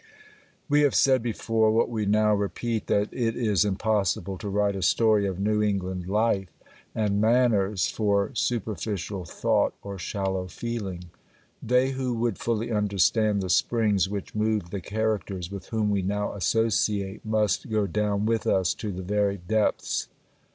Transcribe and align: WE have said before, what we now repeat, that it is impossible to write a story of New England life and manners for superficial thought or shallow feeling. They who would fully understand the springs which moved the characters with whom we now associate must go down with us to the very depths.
WE 0.67 0.81
have 0.81 0.95
said 0.95 1.21
before, 1.21 1.69
what 1.69 1.87
we 1.87 2.07
now 2.07 2.33
repeat, 2.33 2.87
that 2.87 3.07
it 3.13 3.35
is 3.35 3.63
impossible 3.63 4.35
to 4.39 4.49
write 4.49 4.75
a 4.75 4.81
story 4.81 5.27
of 5.27 5.39
New 5.39 5.61
England 5.61 6.07
life 6.07 6.49
and 6.95 7.21
manners 7.21 7.87
for 7.87 8.31
superficial 8.33 9.25
thought 9.25 9.75
or 9.83 9.99
shallow 9.99 10.47
feeling. 10.47 11.03
They 11.61 11.91
who 11.91 12.15
would 12.15 12.39
fully 12.39 12.71
understand 12.71 13.41
the 13.43 13.49
springs 13.51 14.09
which 14.09 14.33
moved 14.33 14.71
the 14.71 14.81
characters 14.81 15.51
with 15.51 15.67
whom 15.67 15.91
we 15.91 16.01
now 16.01 16.33
associate 16.33 17.23
must 17.23 17.69
go 17.69 17.85
down 17.85 18.25
with 18.25 18.47
us 18.47 18.73
to 18.73 18.91
the 18.91 19.03
very 19.03 19.37
depths. 19.37 20.07